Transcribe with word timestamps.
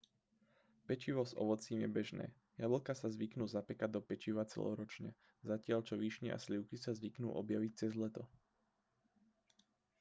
pečivo 0.89 1.21
s 1.25 1.37
ovocím 1.43 1.79
je 1.85 1.89
bežné 1.97 2.25
jablká 2.63 2.93
sa 3.01 3.05
zvyknú 3.15 3.45
zapekať 3.55 3.89
do 4.01 4.01
pečiva 4.09 4.41
celoročne 4.53 5.09
zatiaľ 5.51 5.79
čo 5.87 5.93
višne 6.03 6.29
a 6.33 6.37
slivky 6.45 6.73
sa 6.79 6.91
zvyknú 6.99 7.27
objaviť 7.41 7.71
cez 7.79 7.91
leto 8.03 8.23